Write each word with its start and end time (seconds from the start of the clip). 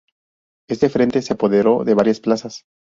Este 0.67 0.89
frente 0.89 1.21
se 1.21 1.33
apoderó 1.33 1.83
de 1.83 1.93
varias 1.93 2.19
plazas. 2.21 2.63